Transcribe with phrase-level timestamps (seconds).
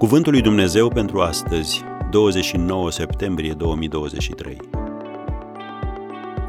[0.00, 4.56] Cuvântul lui Dumnezeu pentru astăzi, 29 septembrie 2023.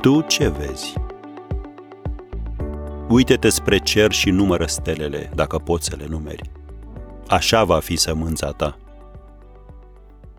[0.00, 0.94] Tu ce vezi?
[3.08, 6.50] Uite-te spre cer și numără stelele, dacă poți să le numeri.
[7.28, 8.78] Așa va fi sămânța ta.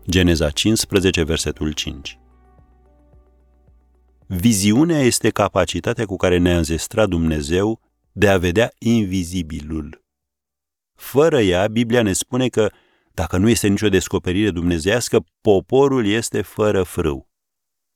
[0.08, 2.18] Geneza 15, versetul 5.
[4.26, 7.80] Viziunea este capacitatea cu care ne-a înzestrat Dumnezeu
[8.12, 10.02] de a vedea invizibilul.
[10.94, 12.70] Fără ea, Biblia ne spune că
[13.14, 17.28] dacă nu este nicio descoperire dumnezească, poporul este fără frâu.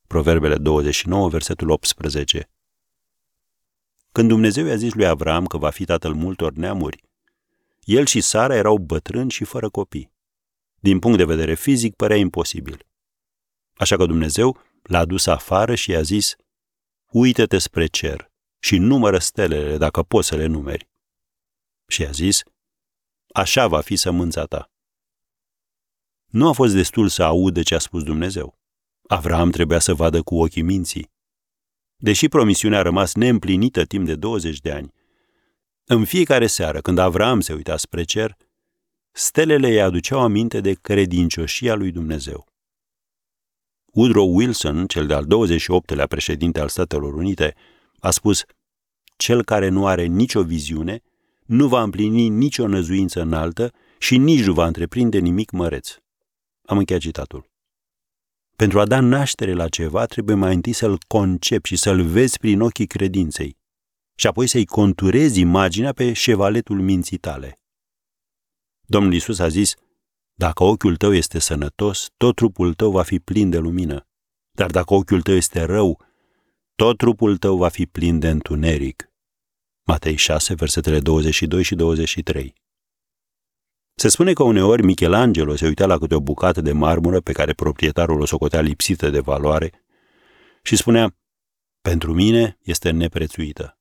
[0.06, 2.51] Proverbele 29, versetul 18.
[4.12, 7.02] Când Dumnezeu i-a zis lui Avram că va fi tatăl multor neamuri,
[7.80, 10.12] el și Sara erau bătrâni și fără copii.
[10.80, 12.87] Din punct de vedere fizic, părea imposibil.
[13.75, 16.37] Așa că Dumnezeu l-a dus afară și i-a zis,
[17.11, 20.89] Uită-te spre cer și numără stelele dacă poți să le numeri.
[21.87, 22.42] Și i-a zis,
[23.33, 24.70] Așa va fi sămânța ta.
[26.37, 28.59] Nu a fost destul să audă ce a spus Dumnezeu.
[29.09, 31.11] Avram trebuia să vadă cu ochii minții.
[31.97, 34.93] Deși promisiunea a rămas neîmplinită timp de 20 de ani,
[35.84, 38.37] în fiecare seară, când Avram se uita spre cer,
[39.11, 42.47] stelele îi aduceau aminte de credincioșia lui Dumnezeu.
[43.93, 47.55] Woodrow Wilson, cel de-al 28-lea președinte al Statelor Unite,
[47.98, 48.45] a spus
[49.17, 51.03] Cel care nu are nicio viziune
[51.45, 55.97] nu va împlini nicio năzuință înaltă și nici nu va întreprinde nimic măreț.
[56.67, 57.50] Am încheiat citatul.
[58.56, 62.61] Pentru a da naștere la ceva, trebuie mai întâi să-l concepi și să-l vezi prin
[62.61, 63.56] ochii credinței
[64.14, 67.61] și apoi să-i conturezi imaginea pe șevaletul minții tale.
[68.87, 69.75] Domnul Isus a zis,
[70.34, 74.06] dacă ochiul tău este sănătos, tot trupul tău va fi plin de lumină.
[74.50, 76.05] Dar dacă ochiul tău este rău,
[76.75, 79.11] tot trupul tău va fi plin de întuneric.
[79.83, 82.55] Matei 6, versetele 22 și 23.
[83.98, 87.53] Se spune că uneori Michelangelo se uita la câte o bucată de marmură pe care
[87.53, 89.72] proprietarul o socotea lipsită de valoare
[90.62, 91.16] și spunea,
[91.81, 93.78] pentru mine este neprețuită.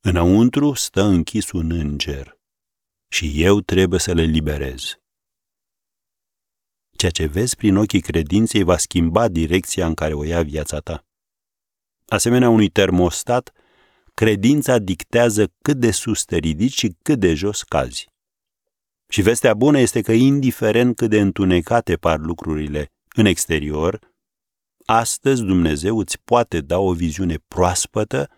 [0.00, 2.38] Înăuntru stă închis un înger
[3.08, 4.98] și eu trebuie să le liberez.
[6.96, 11.06] Ceea ce vezi prin ochii credinței va schimba direcția în care o ia viața ta.
[12.06, 13.52] Asemenea unui termostat,
[14.14, 18.12] credința dictează cât de sus te ridici și cât de jos cazi.
[19.08, 23.98] Și vestea bună este că, indiferent cât de întunecate par lucrurile în exterior,
[24.84, 28.30] astăzi Dumnezeu îți poate da o viziune proaspătă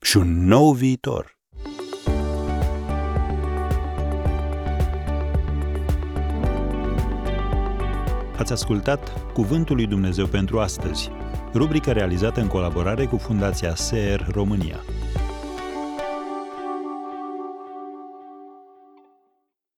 [0.00, 1.34] și un nou viitor.
[8.36, 11.10] Ați ascultat Cuvântul lui Dumnezeu pentru astăzi,
[11.54, 14.84] rubrica realizată în colaborare cu Fundația SER România.